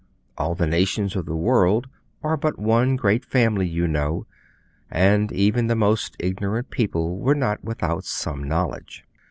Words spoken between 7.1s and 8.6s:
were not without some